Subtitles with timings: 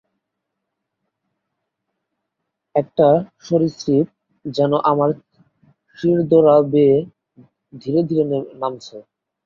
[2.75, 3.07] একটা
[3.41, 4.05] সরীসৃপ
[4.45, 5.09] যেন আমার
[5.97, 6.97] শিরদাঁড়া বেয়ে
[7.73, 8.23] ধীরেধীরে
[8.59, 8.97] নামছে